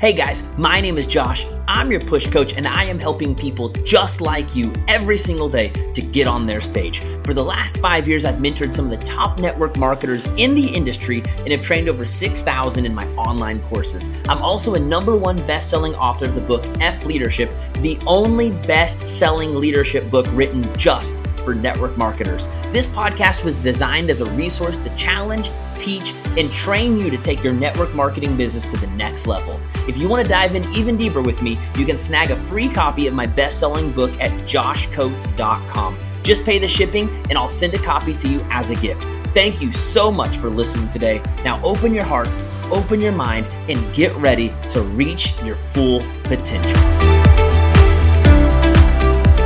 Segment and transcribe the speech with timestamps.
[0.00, 1.44] Hey guys, my name is Josh.
[1.70, 5.68] I'm your push coach, and I am helping people just like you every single day
[5.92, 7.02] to get on their stage.
[7.24, 10.66] For the last five years, I've mentored some of the top network marketers in the
[10.66, 14.08] industry and have trained over 6,000 in my online courses.
[14.30, 18.50] I'm also a number one best selling author of the book F Leadership, the only
[18.50, 22.46] best selling leadership book written just for network marketers.
[22.72, 27.42] This podcast was designed as a resource to challenge, teach, and train you to take
[27.42, 29.58] your network marketing business to the next level.
[29.88, 32.68] If you want to dive in even deeper with me, you can snag a free
[32.68, 35.98] copy of my best selling book at joshcoats.com.
[36.22, 39.02] Just pay the shipping, and I'll send a copy to you as a gift.
[39.34, 41.22] Thank you so much for listening today.
[41.44, 42.28] Now open your heart,
[42.70, 46.98] open your mind, and get ready to reach your full potential.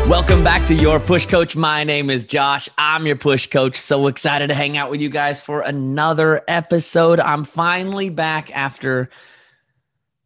[0.08, 1.56] Welcome back to your push coach.
[1.56, 2.68] My name is Josh.
[2.76, 3.76] I'm your push coach.
[3.76, 7.18] So excited to hang out with you guys for another episode.
[7.18, 9.08] I'm finally back after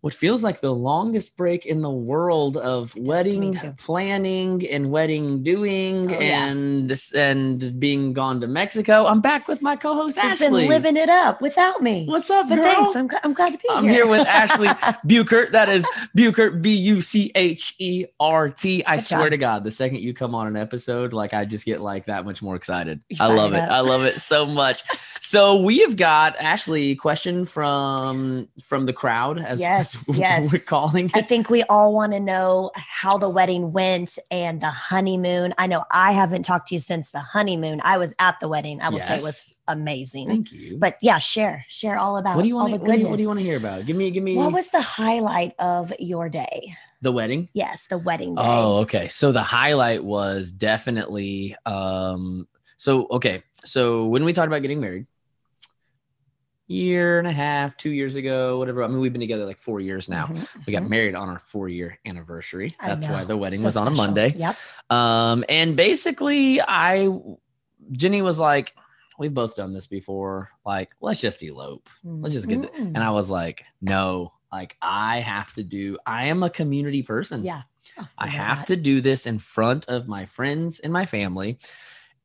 [0.06, 6.14] what feels like the longest break in the world of wedding planning and wedding doing
[6.14, 6.46] oh, yeah.
[6.46, 9.06] and and being gone to Mexico.
[9.06, 10.38] I'm back with my co-host He's Ashlee.
[10.38, 12.06] been living it up without me.
[12.06, 12.92] What's up, but girl?
[12.92, 12.94] thanks.
[12.94, 13.76] I'm, I'm glad to be here.
[13.76, 14.06] I'm here.
[14.06, 14.68] with Ashlee
[15.08, 15.50] Buchert.
[15.50, 15.84] That is
[16.16, 18.84] Buchert, B U C H E R T.
[18.84, 19.30] I Good swear job.
[19.30, 22.24] to God, the second you come on an episode, like I just get like that
[22.24, 23.00] much more excited.
[23.18, 23.56] I love it.
[23.56, 23.62] it.
[23.62, 24.84] I love it so much.
[25.20, 31.10] so we have got Ashlee question from from the crowd as yes, yes we're calling.
[31.14, 35.54] I think we all want to know how the wedding went and the honeymoon.
[35.58, 37.80] I know I haven't talked to you since the honeymoon.
[37.84, 38.80] I was at the wedding.
[38.80, 39.08] I will yes.
[39.08, 40.28] say it was amazing.
[40.28, 40.78] Thank you.
[40.78, 42.72] But yeah, share share all about what do you want?
[42.72, 43.86] To, what, what do you want to hear about?
[43.86, 44.36] Give me give me.
[44.36, 46.74] What was the highlight of your day?
[47.02, 47.48] The wedding.
[47.52, 48.42] Yes, the wedding day.
[48.44, 49.08] Oh, okay.
[49.08, 51.56] So the highlight was definitely.
[51.66, 55.06] um So okay, so when we talked about getting married
[56.68, 58.82] year and a half, two years ago, whatever.
[58.82, 60.26] I mean, we've been together like four years now.
[60.26, 60.60] Mm-hmm.
[60.66, 60.90] We got mm-hmm.
[60.90, 62.72] married on our four year anniversary.
[62.84, 63.88] That's why the wedding so was special.
[63.88, 64.34] on a Monday.
[64.36, 64.56] Yep.
[64.90, 67.16] Um, and basically, I,
[67.92, 68.74] Jenny was like,
[69.18, 70.50] we've both done this before.
[70.64, 71.88] Like, let's just elope.
[72.04, 72.94] Let's just get mm-hmm.
[72.94, 77.44] And I was like, no, like I have to do, I am a community person.
[77.44, 77.62] Yeah.
[77.98, 78.66] Oh, I have that.
[78.68, 81.58] to do this in front of my friends and my family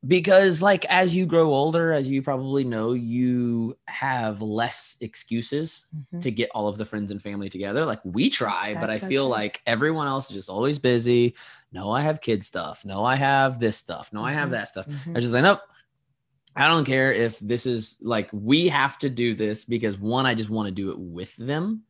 [0.07, 6.19] because like as you grow older as you probably know you have less excuses mm-hmm.
[6.19, 8.97] to get all of the friends and family together like we try That's but i
[8.97, 9.31] so feel true.
[9.31, 11.35] like everyone else is just always busy
[11.71, 14.29] no i have kid stuff no i have this stuff no mm-hmm.
[14.29, 14.53] i have mm-hmm.
[14.53, 15.17] that stuff mm-hmm.
[15.17, 15.61] i just like nope
[16.55, 20.33] i don't care if this is like we have to do this because one i
[20.33, 21.83] just want to do it with them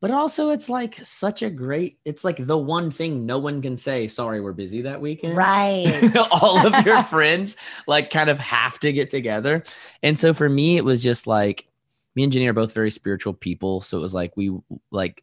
[0.00, 3.76] but also it's like such a great it's like the one thing no one can
[3.76, 7.56] say sorry we're busy that weekend right all of your friends
[7.86, 9.62] like kind of have to get together
[10.02, 11.68] and so for me it was just like
[12.16, 14.56] me and jenny are both very spiritual people so it was like we
[14.90, 15.22] like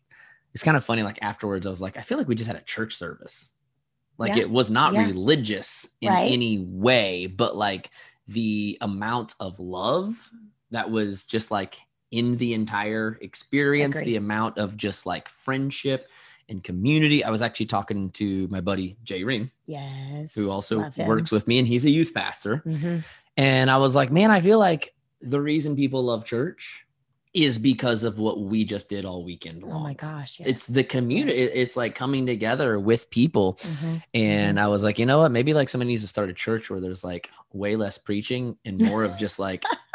[0.53, 2.55] it's kind of funny like afterwards i was like i feel like we just had
[2.55, 3.53] a church service
[4.17, 4.43] like yeah.
[4.43, 5.03] it was not yeah.
[5.03, 6.31] religious in right.
[6.31, 7.89] any way but like
[8.27, 10.29] the amount of love
[10.71, 11.79] that was just like
[12.11, 16.09] in the entire experience, the amount of just like friendship
[16.49, 17.23] and community.
[17.23, 21.59] I was actually talking to my buddy Jay Ring, yes, who also works with me,
[21.59, 22.63] and he's a youth pastor.
[22.65, 22.99] Mm-hmm.
[23.35, 26.85] And I was like, man, I feel like the reason people love church
[27.33, 29.73] is because of what we just did all weekend long.
[29.73, 30.39] Oh my gosh.
[30.39, 30.49] Yes.
[30.49, 31.37] It's the community.
[31.37, 31.51] Yes.
[31.53, 33.59] It's like coming together with people.
[33.61, 33.95] Mm-hmm.
[34.15, 34.65] And mm-hmm.
[34.65, 35.31] I was like, you know what?
[35.31, 38.81] Maybe like somebody needs to start a church where there's like way less preaching and
[38.81, 39.63] more of just like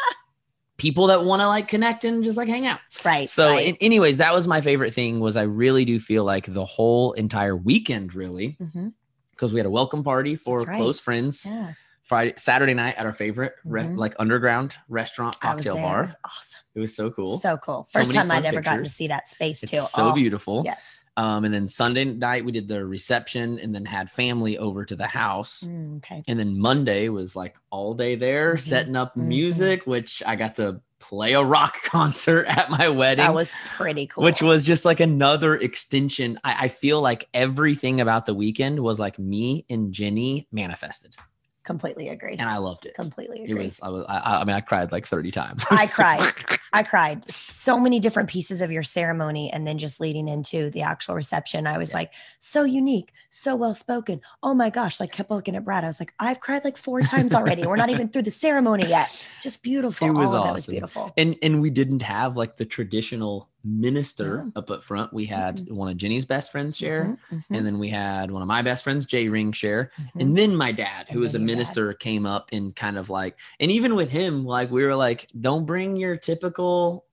[0.76, 2.80] people that want to like connect and just like hang out.
[3.04, 3.28] Right.
[3.30, 3.68] So, right.
[3.68, 5.20] In, anyways, that was my favorite thing.
[5.20, 9.52] Was I really do feel like the whole entire weekend, really, because mm-hmm.
[9.52, 10.76] we had a welcome party for right.
[10.76, 11.44] close friends.
[11.44, 11.72] Yeah.
[12.02, 13.72] Friday, Saturday night at our favorite mm-hmm.
[13.72, 15.98] re- like underground restaurant cocktail bar.
[15.98, 16.60] It was awesome.
[16.74, 17.38] It was so cool.
[17.38, 17.86] So cool.
[17.90, 19.78] First so time I'd ever gotten to see that space it's too.
[19.78, 20.62] So oh, beautiful.
[20.64, 20.84] Yes.
[21.16, 24.96] Um, and then Sunday night we did the reception and then had family over to
[24.96, 25.62] the house.
[25.62, 26.22] Mm, okay.
[26.26, 28.58] And then Monday was like all day there, mm-hmm.
[28.58, 29.28] setting up mm-hmm.
[29.28, 33.24] music, which I got to play a rock concert at my wedding.
[33.24, 34.24] That was pretty cool.
[34.24, 36.38] Which was just like another extension.
[36.44, 41.16] I, I feel like everything about the weekend was like me and Jenny manifested.
[41.64, 42.34] Completely agree.
[42.38, 42.94] And I loved it.
[42.94, 43.62] Completely agree.
[43.62, 45.64] It was, I, was, I, I mean, I cried like 30 times.
[45.70, 46.32] I cried.
[46.72, 47.30] I cried.
[47.30, 49.48] So many different pieces of your ceremony.
[49.52, 51.98] And then just leading into the actual reception, I was yeah.
[51.98, 54.20] like, so unique, so well spoken.
[54.42, 54.98] Oh my gosh.
[54.98, 55.84] Like, kept looking at Brad.
[55.84, 57.64] I was like, I've cried like four times already.
[57.64, 59.08] We're not even through the ceremony yet.
[59.40, 60.08] Just beautiful.
[60.08, 60.48] It was All awesome.
[60.48, 61.12] It was beautiful.
[61.16, 65.12] And, and we didn't have like the traditional minister up up front.
[65.12, 65.74] We had mm-hmm.
[65.74, 67.54] one of Jenny's best friends share, mm-hmm, mm-hmm.
[67.54, 70.20] and then we had one of my best friends, Jay Ring, share, mm-hmm.
[70.20, 72.00] and then my dad, who was a minister, dad.
[72.00, 75.66] came up and kind of like, and even with him, like we were like, don't
[75.66, 77.04] bring your typical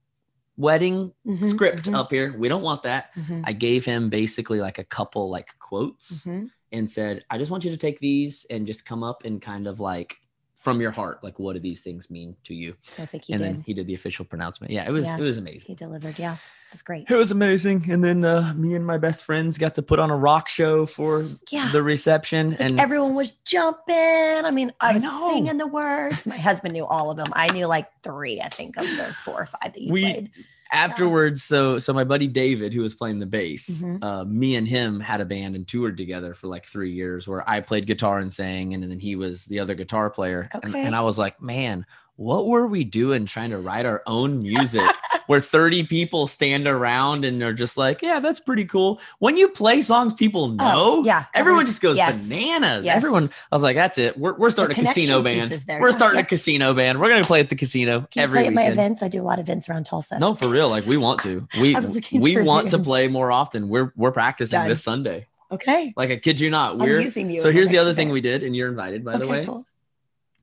[0.57, 2.37] wedding Mhm, script up here.
[2.37, 3.11] We don't want that.
[3.45, 6.27] I gave him basically like a couple like quotes
[6.71, 9.67] and said, I just want you to take these and just come up and kind
[9.67, 10.17] of like
[10.59, 12.75] from your heart, like what do these things mean to you?
[12.99, 13.55] I think he and did.
[13.55, 14.71] then he did the official pronouncement.
[14.73, 15.17] Yeah, it was Yeah.
[15.17, 15.67] it was amazing.
[15.67, 16.19] he delivered.
[16.19, 17.09] Yeah, it was great.
[17.09, 17.89] It was amazing.
[17.89, 20.85] And then uh, me and my best friends got to put on a rock show
[20.85, 21.69] for Yeah.
[21.71, 22.51] the reception.
[22.51, 23.95] Like, and everyone was jumping.
[23.95, 25.31] I mean, I I was know.
[25.33, 26.27] singing the words.
[26.27, 27.31] My husband knew all of them.
[27.33, 30.31] I knew like three, I think, of the four or five that you We- played.
[30.71, 34.03] Afterwards, so so my buddy David, who was playing the bass, Mhm.
[34.03, 37.47] uh, me and him had a band and toured together for like three years where
[37.49, 40.49] I played guitar and sang, and then he was the other guitar player.
[40.63, 41.85] And, and I was like, man,
[42.15, 44.81] what were we doing trying to write our own music
[45.29, 48.99] where 30 people stand around and they're just like, yeah, that's pretty cool.
[49.19, 52.27] When you play songs people oh, know, Oh, yeah, everyone just goes yes.
[52.27, 52.83] bananas.
[52.83, 52.95] Yes.
[52.95, 54.17] Everyone, I was like, that's it.
[54.17, 55.51] We're, we're starting a casino band.
[55.51, 56.25] piece is there, We're starting yeah.
[56.25, 56.99] a casino band.
[56.99, 59.03] We're going to play at the casino Can every play at my events?
[59.03, 60.17] I do a lot of events around Tulsa.
[60.17, 60.67] No, for real.
[60.67, 61.47] Like we want to.
[61.61, 63.69] We I was looking we want to play more often.
[63.69, 64.69] We're we're practicing Done.
[64.69, 65.27] this Sunday.
[65.51, 65.93] Okay.
[65.95, 66.79] Like I kid you not.
[66.79, 67.41] We're using you.
[67.41, 69.45] so here's the other thing we did, and you're invited by the way.
[69.45, 69.63] cool.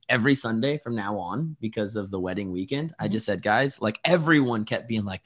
[0.09, 3.13] Every Sunday from now on, because of the wedding weekend, I Mhm.
[3.13, 5.23] just said, guys, like everyone kept being like,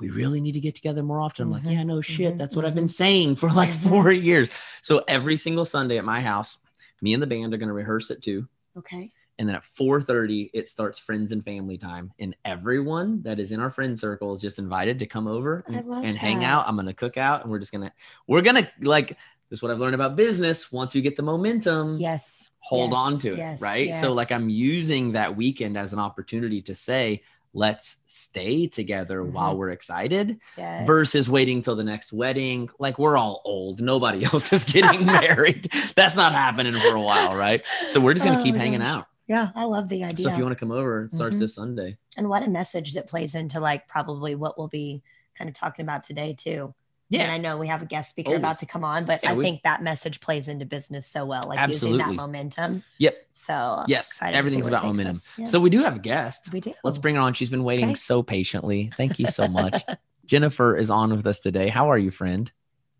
[0.00, 1.44] we really need to get together more often.
[1.44, 2.34] I'm like, Mhm, yeah, no shit.
[2.34, 2.76] mhm, That's what I've mhm.
[2.76, 3.88] been saying for like Mhm.
[3.88, 4.50] four years.
[4.82, 6.58] So every single Sunday at my house,
[7.00, 8.48] me and the band are gonna rehearse it too.
[8.76, 9.12] Okay.
[9.38, 12.12] And then at 4:30, it starts friends and family time.
[12.18, 15.84] And everyone that is in our friend circle is just invited to come over and,
[16.02, 16.64] and hang out.
[16.68, 17.92] I'm gonna cook out and we're just gonna
[18.26, 19.10] we're gonna like
[19.50, 20.72] this is what I've learned about business.
[20.72, 22.43] Once you get the momentum, Yes.
[22.64, 23.38] Hold yes, on to it.
[23.38, 23.94] yes, right.
[23.94, 24.32] So like.
[24.32, 27.22] I'm using that weekend as an opportunity to say,
[27.52, 30.86] let's stay together while we're excited Yes.
[30.86, 32.68] versus waiting till the next wedding.
[32.80, 33.80] Like we're all old.
[33.80, 35.70] Nobody else is getting married.
[35.94, 37.64] That's not happening for a while, right?
[37.90, 38.88] So we're just gonna Oh keep hanging gosh.
[38.88, 39.06] out.
[39.28, 40.24] Yeah, I love the idea.
[40.24, 41.40] So if you want to come over, it starts Mhm.
[41.40, 41.96] this Sunday.
[42.16, 45.02] and what a message that plays into like probably what we'll be
[45.38, 46.74] kind of talking about today too.
[47.14, 49.30] And Yeah, I know we have a guest speaker about to come on, but Yeah,
[49.30, 52.82] I we- think that message plays into business so well, like using that momentum.
[52.98, 53.16] Yep.
[53.34, 55.20] So I'm yes, excited to see everything's about momentum.
[55.36, 55.44] Yeah.
[55.46, 56.52] So we do have a guest.
[56.52, 56.74] we do.
[56.82, 57.34] Let's bring her on.
[57.34, 57.94] She's been waiting Okay.
[57.94, 58.90] so patiently.
[58.96, 59.82] Thank you so much.
[60.24, 61.68] Jennifer is on with us today.
[61.68, 62.50] How are you, friend?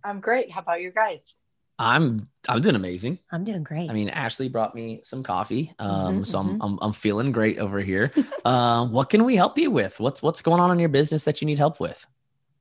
[0.05, 0.51] I'm great.
[0.51, 1.35] How about you guys?
[1.79, 3.19] I'm I'm doing amazing.
[3.33, 3.91] I'm doing great.
[3.91, 6.59] I mean, Ashlee brought me some coffee, um, Mhm, so I'm, mhm.
[6.61, 8.13] I'm I'm feeling great over here.
[8.45, 9.99] uh, what can we help you with?
[9.99, 12.07] What's what's going on in your business that you need help with?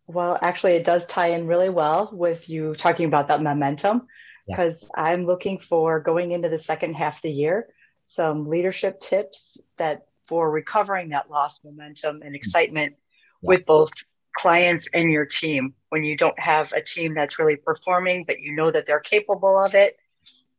[0.07, 4.07] Well, actually, it does tie in really well with you talking about that momentum
[4.47, 4.55] Yeah.
[4.57, 7.69] because I'm looking for going into the second half of the year
[8.05, 12.35] some leadership tips that for recovering that lost momentum and mm-hmm.
[12.35, 12.95] excitement
[13.41, 13.49] Yeah.
[13.49, 13.91] with both
[14.35, 18.53] clients and your team when you don't have a team that's really performing, but you
[18.53, 19.97] know that they're capable of it.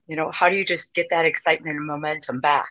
[0.06, 2.70] You know, how do you just get that excitement and momentum back?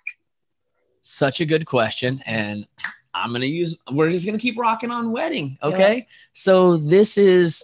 [1.01, 2.65] Such a good question, and
[3.13, 3.77] I'm gonna use.
[3.91, 5.57] We're just gonna keep rocking on wedding.
[5.63, 7.63] Okay, so this is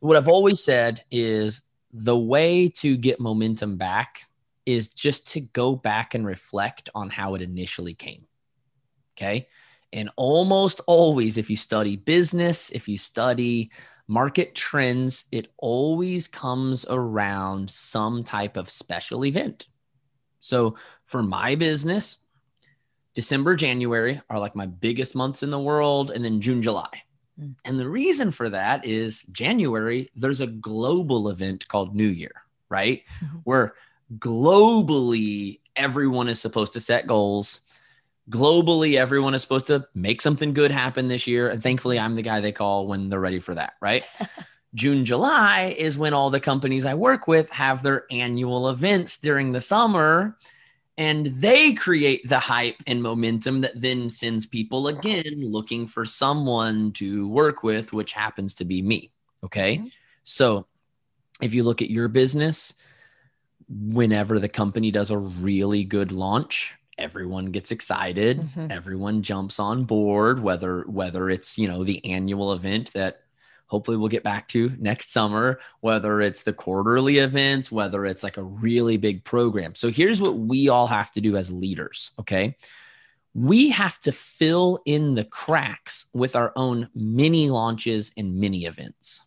[0.00, 1.62] what I've always said is
[1.92, 4.24] the way to get momentum back
[4.66, 8.26] is just to go back and reflect on how it initially came.
[9.16, 9.48] Okay.
[9.92, 13.70] And almost always, if you study business, if you study
[14.06, 19.66] market trends, it always comes around some type of special event.
[20.40, 22.18] So for my business,
[23.14, 27.02] December, January are like my biggest months in the world, and then June, July.
[27.40, 27.54] Mm.
[27.64, 33.02] And the reason for that is January, there's a global event called New Year, right?
[33.44, 33.74] Where
[34.18, 37.60] globally everyone is supposed to set goals.
[38.30, 41.48] Globally, everyone is supposed to make something good happen this year.
[41.48, 44.04] And thankfully, I'm the guy they call when they're ready for that, right?
[44.74, 49.52] June, July is when all the companies I work with have their annual events during
[49.52, 50.36] the summer
[50.98, 56.92] and they create the hype and momentum that then sends people again looking for someone
[56.92, 59.12] to work with, which happens to be me.
[59.44, 59.78] Okay.
[59.78, 59.92] Mhm.
[60.24, 60.66] So
[61.40, 62.74] if you look at your business,
[63.68, 68.72] whenever the company does a really good launch, everyone gets excited Mhm.
[68.72, 73.22] everyone jumps on board whether whether it's you know the annual event that
[73.68, 78.36] hopefully we'll get back to next summer whether it's the quarterly events whether it's like
[78.36, 79.74] a really big program.
[79.74, 82.56] So here's what we all have to do as leaders okay?
[83.34, 89.22] We have to fill in the cracks with our own mini launches and mini events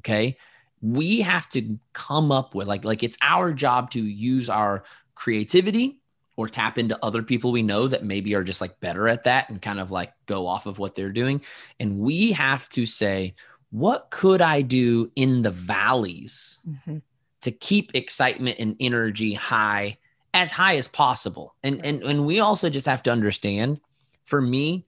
[0.00, 0.36] okay?
[0.80, 5.98] We have to come up with like like it's our job to use our creativity
[6.36, 9.50] or tap into other people we know that maybe are just like better at that
[9.50, 11.42] and kind of like go off of what they're doing.
[11.78, 13.34] And we have to say
[13.72, 17.02] what could i do in the valleys Mhm.
[17.40, 19.98] to keep excitement and energy high
[20.34, 23.80] as high as possible and and and we also just have to understand
[24.24, 24.86] for me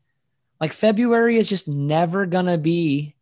[0.61, 3.15] Like February is just never to be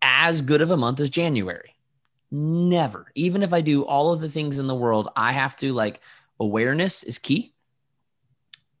[0.00, 1.76] as good of a month as January.
[2.30, 3.12] Never.
[3.14, 6.00] Even if I do all of the things in the world, I have to like
[6.40, 7.52] awareness is key.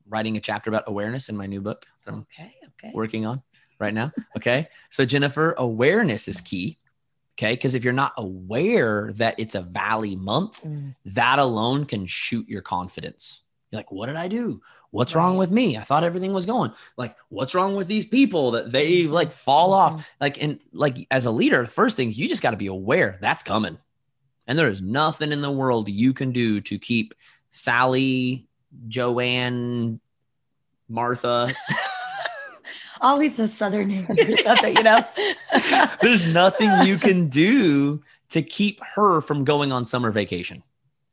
[0.08, 2.54] Writing a chapter about awareness in my new book that I'm Okay.
[2.68, 2.90] Okay.
[2.94, 3.42] working on
[3.80, 4.12] right now.
[4.36, 4.68] Okay.
[4.90, 6.78] So, Jennifer, awareness is key.
[7.38, 7.54] Okay.
[7.54, 12.46] Because if you're not aware that it's a valley month, Mm, that alone can shoot
[12.48, 13.42] your confidence.
[13.70, 14.60] You're like, what did I do?
[14.90, 15.76] What's wrong with me?
[15.78, 16.72] I thought everything was going.
[16.96, 19.94] Like, what's wrong with these people that they like fall off?
[19.94, 20.04] Mhm.
[20.20, 23.42] Like, and like as a leader, first thing you just got to be aware that's
[23.44, 23.78] coming.
[24.48, 27.14] And there is nothing in the world you can do to keep
[27.52, 28.48] Sally,
[28.88, 30.00] Joanne,
[30.88, 31.54] Martha.
[33.00, 35.00] Always the southern names or something, you know.
[36.02, 40.62] There's nothing you can do to keep her from going on summer vacation.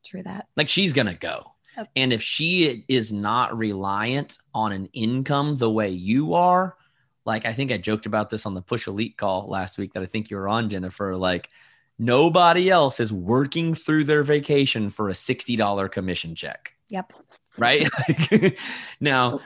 [0.06, 0.48] True that.
[0.56, 1.51] Like she's going to go.
[1.77, 1.89] Yep.
[1.96, 6.75] And if she is not reliant on an income the way you are,
[7.25, 10.03] like I think I joked about this on the Push Elite call last week that
[10.03, 11.15] I think you were on, Jennifer.
[11.15, 11.50] Like
[12.00, 17.13] nobody else is working through their vacation for a $60 commission check, Yep.
[17.58, 17.88] right?
[19.00, 19.41] Now,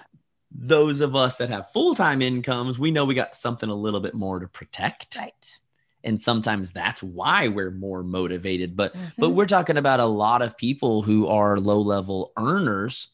[0.53, 3.99] those of us that have full time incomes, we know we got something a little
[3.99, 5.15] bit more to protect.
[5.17, 5.59] Right.
[6.03, 8.75] And sometimes that's why we're more motivated.
[8.75, 9.35] But but Mhm.
[9.35, 13.09] we're talking about a lot of people who are low level earners,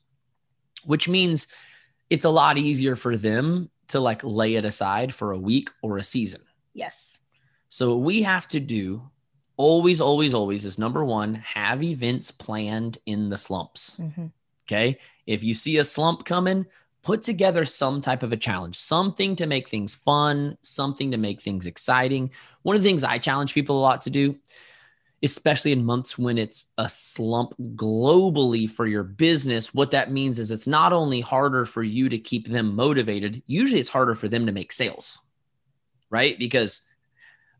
[0.85, 1.47] which means
[2.09, 5.97] it's a lot easier for them to like lay it aside for a week or
[5.97, 6.41] a season.
[6.73, 7.19] yes.
[7.69, 9.09] So what we have to do
[9.57, 13.97] always, always, always is number one, have events planned in the slumps.
[13.99, 14.31] Mhm.
[14.65, 14.97] Okay.
[15.25, 16.65] If you see a slump coming,
[17.07, 21.39] put together some type of a challenge, something to make things fun, something to make
[21.39, 22.29] things exciting.
[22.63, 24.35] One of the things I challenge people a lot to do,
[25.23, 30.51] especially in months when it's a slump globally for your business, what that means is
[30.51, 34.45] it's not only harder for you to keep them motivated, usually it's harder for them
[34.45, 35.21] to make sales,
[36.09, 36.37] right?
[36.37, 36.81] Because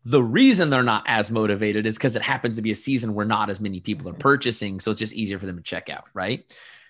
[0.03, 3.25] the reason they're not as motivated is because it happens to be a season where
[3.25, 4.81] not as many people are purchasing.
[4.81, 6.43] So it's just easier for them to check out, right?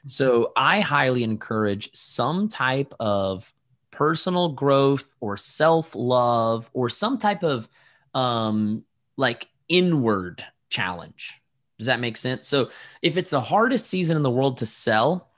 [0.06, 3.52] So I highly encourage some type of
[3.92, 7.68] personal growth or self love or some type of
[8.14, 8.84] um,
[9.18, 11.42] like inward challenge.
[11.78, 12.48] Does that make sense?
[12.48, 12.70] So
[13.02, 15.30] if it's the hardest season in the world to sell,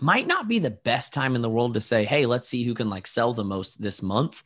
[0.00, 2.74] might not be the best time in the world to say, hey, let's see who
[2.74, 4.42] can like sell the most this month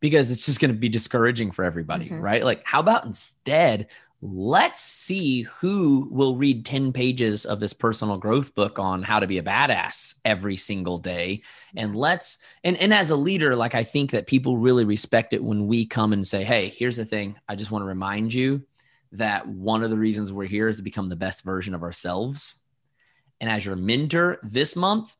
[0.00, 2.20] because it's just going to be discouraging for everybody, Mhm.
[2.22, 2.44] right?
[2.44, 3.88] Like, how about instead,
[4.22, 9.26] let's see who will read 10 pages of this personal growth book on how to
[9.26, 11.42] be a badass every single day.
[11.76, 15.44] And let's and and as a leader like i think that people really respect it
[15.44, 17.36] when we come and say hey here's the thing.
[17.48, 18.62] I just want to remind you
[19.12, 22.56] that one of the reasons we're here is to become the best version of ourselves.
[23.40, 25.14] And as your mentor this month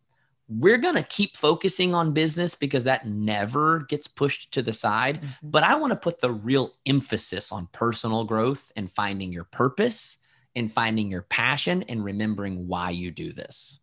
[0.49, 5.21] we're going to keep focusing on business because that never gets pushed to the side
[5.23, 5.29] Mhm.
[5.43, 10.19] but I want to put the real emphasis on personal growth and finding your purpose
[10.55, 13.81] and finding your passion and remembering why you do this.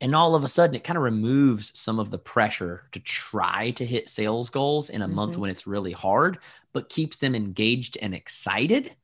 [0.00, 3.70] And all of a sudden, it kind of removes some of the pressure to try
[3.72, 5.38] to hit sales goals in a month Mhm.
[5.40, 6.38] when it's really hard,
[6.72, 8.94] but keeps them engaged and excited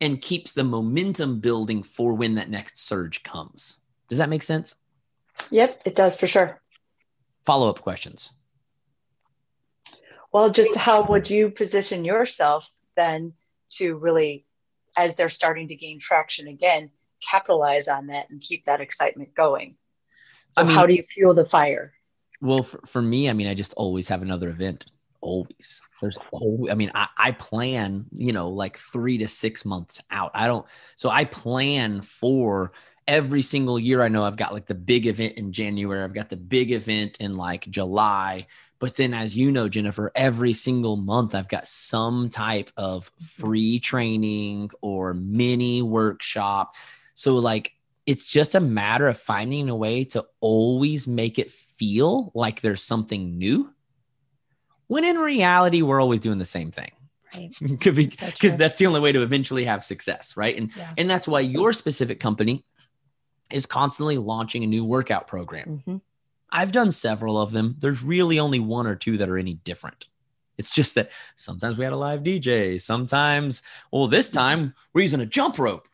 [0.00, 3.78] and keeps the momentum building for when that next surge comes.
[4.08, 4.74] Does that make sense?
[5.50, 6.60] Yep, it does for sure.
[7.44, 8.32] Follow up questions.
[10.32, 13.32] Well, just how would you position yourself then
[13.70, 14.46] to really,
[14.96, 16.90] as they're starting to gain traction again,
[17.28, 19.76] capitalize on that and keep that excitement going?
[20.52, 21.92] So, I mean- how do you fuel the fire?
[22.42, 24.86] Well, for, for me, I mean, I just always have another event.
[25.20, 25.82] Always.
[26.00, 30.30] There's always, I mean, I, I plan, you know, like three to six months out.
[30.32, 30.64] I don't,
[30.96, 32.72] so I plan for
[33.10, 34.02] every single year.
[34.02, 37.18] I know I've got like the big event in January, I've got the big event
[37.20, 38.46] in like July.
[38.78, 43.78] But then, as you know, Jennifer, every single month I've got some type of free
[43.78, 46.74] training or mini workshop.
[47.14, 47.72] So, like,
[48.06, 52.82] it's just a matter of finding a way to always make it feel like there's
[52.82, 53.70] something new
[54.86, 56.90] when in reality we're always doing the same thing
[57.32, 57.54] Right.
[57.78, 60.92] because So that's the only way to eventually have success right and Yeah.
[60.98, 62.64] and that's why your specific company
[63.52, 66.00] is constantly launching a new workout program Mhm.
[66.52, 70.06] i've done several of them there's really only one or two that are any different
[70.58, 75.20] it's just that sometimes we had a live dj sometimes well this time we're using
[75.20, 75.86] a jump rope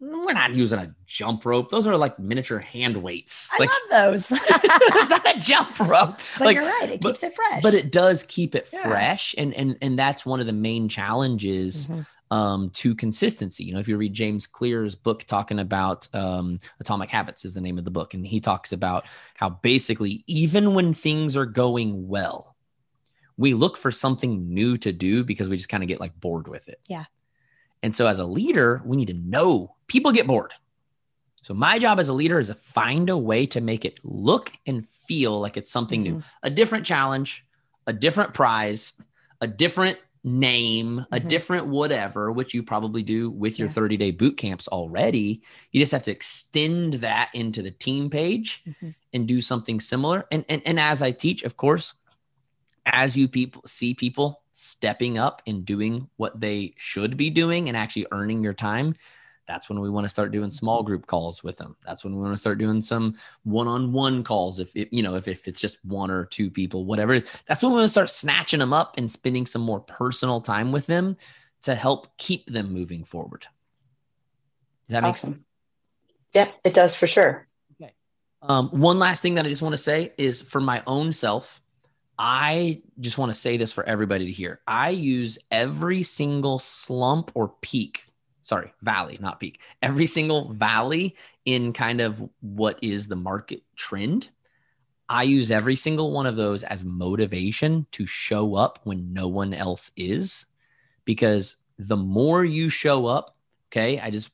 [0.00, 4.12] we're not using a jump rope those are like miniature hand weights I like love
[4.12, 4.30] those.
[4.32, 6.90] it's not a jump rope but like you're right.
[6.90, 7.62] It but- keeps it fresh.
[7.64, 8.82] but it does keep it Yeah.
[8.82, 12.06] fresh and and and that's one of the main challenges Mhm.
[12.30, 13.64] Um, to consistency.
[13.64, 17.60] You know, if you read James Clear's book talking about um, Atomic Habits, is the
[17.60, 22.08] name of the book, and he talks about how basically even when things are going
[22.08, 22.56] well,
[23.36, 26.48] we look for something new to do because we just kind of get like bored
[26.48, 26.80] with it.
[26.88, 27.04] Yeah.
[27.82, 30.52] And so as a leader, we need to know people get bored.
[31.42, 34.52] So my job as a leader is to find a way to make it look
[34.66, 36.04] and feel like it's something Mhm.
[36.04, 37.46] new, a different challenge,
[37.86, 38.94] a different prize,
[39.40, 41.28] a different name, a Mhm.
[41.28, 43.74] different whatever, which you probably do with your Yeah.
[43.74, 45.42] 30 day boot camps already.
[45.72, 48.94] You just have to extend that into the team page Mhm.
[49.12, 50.26] and do something similar.
[50.30, 51.94] And, and, and as I teach, of course,
[52.86, 57.76] as you people see people stepping up and doing what they should be doing and
[57.76, 58.94] actually earning your time,
[59.48, 61.74] that's when we want to start doing small group calls with them.
[61.84, 64.60] That's when we want to start doing some one-on-one calls.
[64.60, 67.30] If it, you know, if, if it's just one or two people, whatever it is,
[67.46, 70.70] that's when we want to start snatching them up and spending some more personal time
[70.70, 71.16] with them
[71.62, 73.46] to help keep them moving forward.
[74.86, 75.32] Does that make sense?
[75.32, 75.44] Awesome.
[76.34, 77.48] Yep, it does for sure.
[78.40, 81.60] Um, one last thing that I just want to say is for my own self,
[82.16, 84.60] I just want to say this for everybody to hear.
[84.66, 88.07] I use every single slump or peak,
[88.48, 91.14] sorry, valley, not peak, every single valley
[91.44, 94.30] in kind of what is the market trend.
[95.06, 99.52] I use every single one of those as motivation to show up when no one
[99.52, 100.46] else is.
[101.04, 103.36] Because the more you show up,
[103.70, 104.30] okay, I just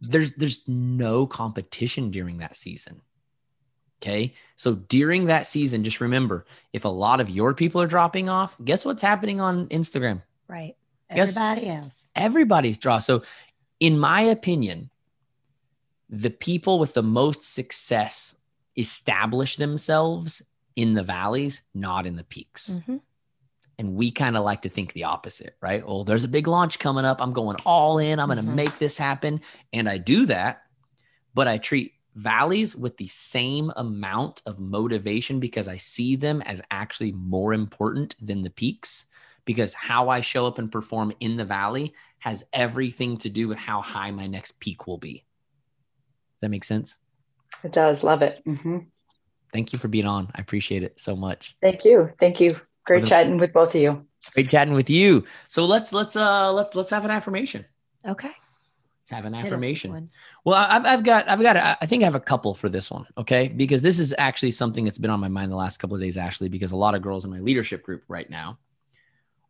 [0.00, 3.00] there's there's no competition during that season.
[4.02, 4.34] Okay.
[4.56, 8.56] So during that season, just remember if a lot of your people are dropping off,
[8.64, 10.22] guess what's happening on Instagram?
[10.48, 10.74] Right.
[11.14, 11.36] Yes.
[11.36, 12.08] Everybody else.
[12.14, 12.98] Everybody's draw.
[12.98, 13.22] So,
[13.80, 14.90] in my opinion,
[16.08, 18.36] the people with the most success
[18.76, 20.42] establish themselves
[20.76, 22.70] in the valleys, not in the peaks.
[22.70, 23.00] Mhm.
[23.78, 25.84] And we kind of like to think the opposite, right?
[25.86, 27.20] Well, there's a big launch coming up.
[27.20, 28.20] I'm going all in.
[28.20, 29.40] I'm going to make this happen.
[29.72, 30.62] And I do that,
[31.34, 36.62] but I treat valleys with the same amount of motivation because I see them as
[36.70, 39.06] actually more important than the peaks.
[39.44, 43.58] Because how I show up and perform in the valley has everything to do with
[43.58, 45.14] how high my next peak will be.
[45.14, 46.98] Does that make sense?
[47.64, 48.02] It does.
[48.02, 48.42] Love it.
[48.44, 48.78] hmm
[49.52, 50.30] Thank you for being on.
[50.34, 51.56] I appreciate it so much.
[51.60, 52.10] Thank you.
[52.18, 52.58] Thank you.
[52.86, 54.06] Great What chatting with both of you.
[54.34, 55.24] Great chatting with you.
[55.48, 57.64] So let's let's uh let's let's have an affirmation.
[58.06, 58.28] Okay.
[58.28, 60.10] Let's have an Hit us with affirmation.
[60.44, 62.88] Well, I- I've, I've got, I've got, I think I have a couple for this
[62.90, 63.04] one.
[63.18, 63.48] Okay.
[63.48, 66.16] Because this is actually something that's been on my mind the last couple of days,
[66.16, 68.58] Ashlee, because a lot of girls in my leadership group right now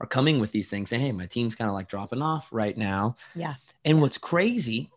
[0.03, 2.77] are coming with these things saying, Hey, my team's kind of like dropping off right
[2.77, 3.15] now.
[3.35, 3.55] Yeah.
[3.85, 4.91] And what's crazy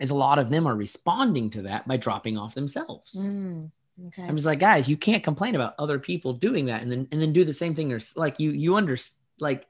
[0.00, 3.14] is a lot of them are responding to that by dropping off themselves.
[3.14, 3.70] Mm,
[4.08, 4.24] okay.
[4.24, 7.22] I'm just like, guys, you can't complain about other people doing that and then, and
[7.22, 7.92] then do the same thing.
[7.92, 8.96] or like, you, you under
[9.38, 9.68] like,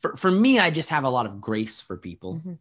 [0.00, 2.58] for, for me, I just have a lot of grace for people Mhm.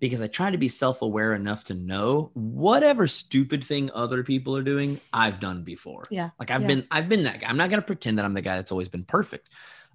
[0.00, 4.56] because I try to be self aware enough to know whatever stupid thing other people
[4.56, 6.04] are doing, I've done before.
[6.10, 6.30] Yeah.
[6.40, 6.66] Like I've Yeah.
[6.68, 7.48] been, I've been that guy.
[7.48, 9.48] I'm not going to pretend that I'm the guy that's always been perfect.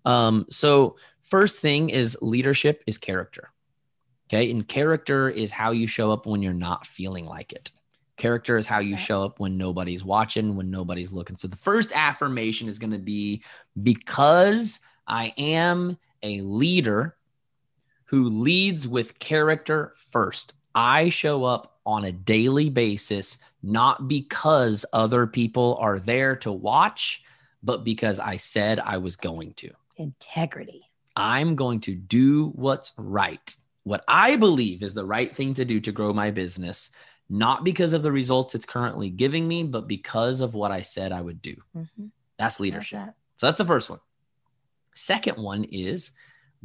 [0.06, 3.52] Um, so first thing is leadership is character.
[4.28, 4.50] Okay.
[4.50, 7.72] And character is how you show up when you're not feeling like it.
[8.18, 9.04] Character is how you Okay.
[9.04, 11.36] show up when nobody's watching, when nobody's looking.
[11.36, 13.44] So the first affirmation is going to be
[13.82, 17.16] because I am a leader
[18.06, 20.56] who leads with character first.
[20.76, 27.24] I show up on a daily basis, not because other people are there to watch,
[27.62, 29.72] but because I said I was going to.
[29.98, 30.82] Integrity.
[31.16, 35.80] I'm going to do what's right, what I believe is the right thing to do
[35.82, 36.90] to grow my business,
[37.30, 41.12] not because of the results it's currently giving me, but because of what I said
[41.12, 41.56] I would do.
[41.76, 42.12] Mhm.
[42.38, 43.00] That's leadership.
[43.00, 43.16] that.
[43.38, 44.00] So that's the first one.
[44.96, 46.12] Second one is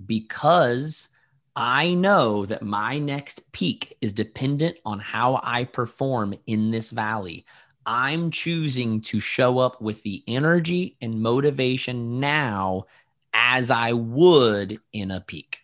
[0.07, 1.09] because
[1.57, 7.45] I know that my next peak is dependent on how I perform in this valley.
[7.85, 12.85] I'm choosing to show up with the energy and motivation now
[13.33, 15.61] as I would in a peak.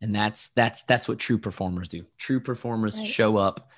[0.00, 2.04] And that's that's that's what true performers do.
[2.18, 3.06] True performers Right.
[3.08, 3.70] show up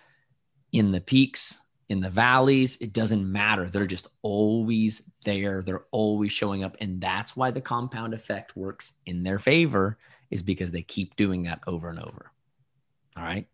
[0.72, 2.76] in the peaks, in the valleys.
[2.76, 3.68] It doesn't matter.
[3.68, 5.62] They're just always there.
[5.62, 6.76] They're always showing up.
[6.80, 9.98] And that's why the compound effect works in their favor,
[10.30, 12.30] is because they keep doing that over and over.
[13.16, 13.46] All right.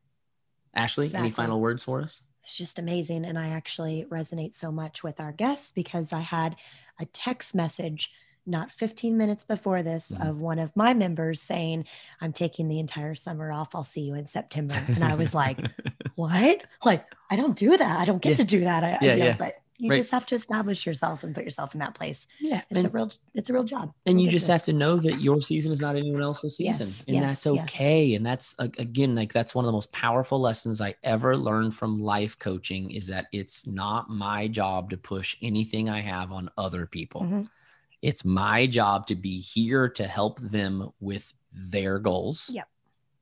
[0.77, 2.23] Ashlee, any final words for us?
[2.43, 3.25] It's just amazing.
[3.25, 6.57] And I actually resonate so much with our guests because I had
[7.01, 8.13] a text message
[8.47, 10.29] not 15 minutes before this Mhm.
[10.29, 11.85] of one of my members saying,
[12.21, 13.75] I'm taking the entire summer off.
[13.75, 14.75] I'll see you in September.
[14.89, 15.59] And I was like,
[16.15, 16.63] what?
[16.85, 18.01] Like, I don't do that.
[18.01, 18.37] I don't get Yeah.
[18.37, 18.85] to do that.
[18.85, 19.37] I, Yeah, you know, yeah.
[19.37, 19.99] But You Right.
[19.99, 22.27] just have to establish yourself and put yourself in that place.
[22.41, 22.63] Yeah.
[22.71, 23.93] It's And, a real it's a real job.
[24.07, 26.87] and you just have to know that your season is not anyone else's season.
[26.87, 27.65] Yes, and yes, that's yes.
[27.65, 28.15] okay.
[28.15, 32.01] And that's again, like that's one of the most powerful lessons I ever learned from
[32.01, 36.87] life coaching is that it's not my job to push anything I have on other
[36.87, 37.21] people.
[37.21, 37.51] Mhm.
[38.07, 42.51] It's my job to be here to help them with their goals.
[42.53, 42.69] Yep.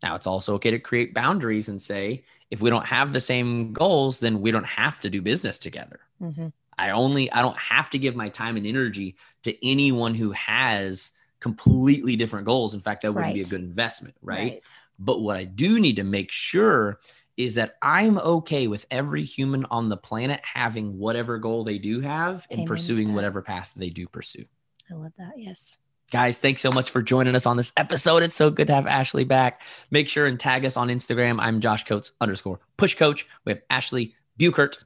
[0.03, 3.73] Now, it's also okay to create boundaries and say, if we don't have the same
[3.73, 6.01] goals, then we don't have to do business together.
[6.21, 6.53] Mhm.
[6.77, 11.13] I only, I don't have to give my time and energy to anyone who has
[11.41, 12.75] completely different goals.
[12.75, 14.63] In fact, that wouldn't be a good investment, right?
[14.99, 17.01] But what I do need to make sure
[17.37, 22.01] is that I'm okay with every human on the planet having whatever goal they do
[22.01, 24.45] have and Amen pursuing whatever path they do pursue.
[24.91, 25.33] I love that.
[25.37, 25.79] Yes.
[26.13, 28.23] Guys, thanks so much for joining us on this episode.
[28.23, 29.63] It's so good to have Ashlee back.
[29.91, 31.39] Make sure and tag us on Instagram.
[31.41, 33.27] I'm Josh Coats underscore push coach.
[33.45, 34.77] We have Ashlee Buchert.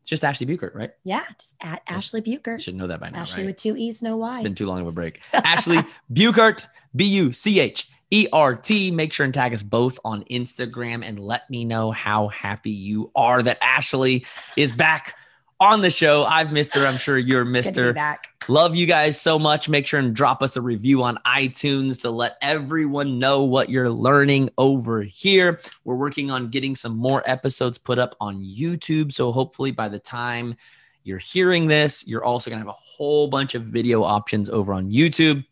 [0.00, 0.90] It's just Ashlee Buchert, right?
[1.04, 1.24] Yeah.
[1.38, 2.58] Just at Ashlee You Bucher.
[2.58, 3.46] should know that by now, Ashlee right?
[3.46, 4.34] with two E's, no Y.
[4.34, 5.20] It's been too long of a break.
[5.34, 8.90] Ashlee Buchert, B U C H E R T.
[8.90, 13.12] Make sure and tag us both on Instagram and let me know how happy you
[13.14, 14.24] are that Ashlee
[14.56, 15.14] is back
[15.62, 16.24] on the show.
[16.24, 16.84] I've missed her.
[16.86, 17.92] I'm sure you're Good missed her.
[17.92, 18.28] back.
[18.48, 19.68] Love you guys so much.
[19.68, 23.88] Make sure and drop us a review on iTunes to let everyone know what you're
[23.88, 25.60] learning over here.
[25.84, 29.12] We're working on getting some more episodes put up on YouTube.
[29.12, 30.56] So hopefully by the time
[31.04, 34.72] you're hearing this, you're also going to have a whole bunch of video options over
[34.72, 35.44] on YouTube.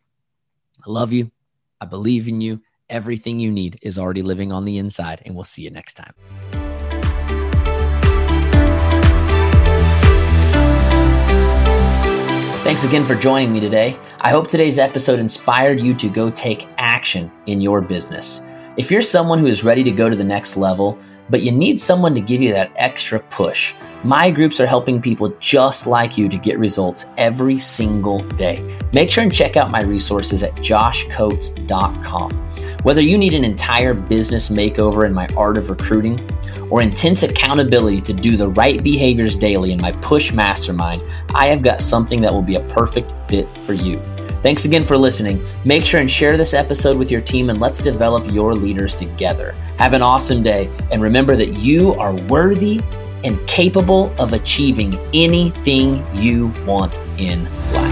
[0.84, 1.30] I love you.
[1.80, 2.60] I believe in you.
[2.88, 5.22] Everything you need is already living on the inside.
[5.24, 6.59] And we'll see you next time.
[12.62, 13.98] Thanks again for joining me today.
[14.20, 18.42] I hope today's episode inspired you to go take action in your business.
[18.76, 20.98] If you're someone who is ready to go to the next level,
[21.30, 23.72] but you need someone to give you that extra push,
[24.04, 28.62] my groups are helping people just like you to get results every single day.
[28.92, 32.30] Make sure and check out my resources at joshcoats.com.
[32.82, 36.18] Whether you need an entire business makeover in my art of recruiting
[36.70, 41.02] or intense accountability to do the right behaviors daily in my push mastermind,
[41.34, 44.00] I have got something that will be a perfect fit for you.
[44.42, 45.44] Thanks again for listening.
[45.66, 49.52] Make sure and share this episode with your team and let's develop your leaders together.
[49.76, 52.80] Have an awesome day and remember that you are worthy
[53.24, 57.89] and capable of achieving anything you want in life.